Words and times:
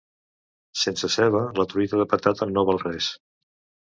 Sense 0.83 1.09
ceba, 1.15 1.41
la 1.61 1.65
truita 1.73 1.99
de 2.01 2.07
patata 2.15 2.49
no 2.57 2.65
val 2.71 2.85
res. 2.89 3.11